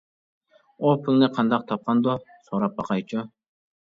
ئۇ 0.85 0.93
پۇلنى 1.07 1.27
قانداق 1.35 1.67
تاپقاندۇ؟ 1.73 2.17
سوراپ 2.47 2.75
باقايچۇ. 2.79 3.25